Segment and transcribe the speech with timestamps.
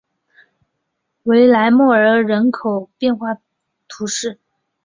[1.25, 3.37] 维莱莫尔人口变化
[3.87, 4.39] 图示